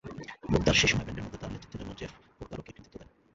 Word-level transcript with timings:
লুকদার 0.51 0.75
সেই 0.75 0.89
সময়ে 0.89 1.05
ব্যান্ডের 1.05 1.25
মধ্যে 1.25 1.39
তার 1.41 1.51
নেতৃত্বের 1.53 1.79
জন্য 1.81 1.91
জেফ 1.99 2.11
পোরকারোকে 2.37 2.67
কৃতিত্ব 2.67 2.95
দেন। 2.99 3.09